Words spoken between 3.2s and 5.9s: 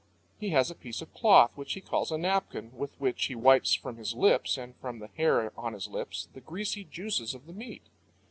he wipes from his lips, and from the hair on his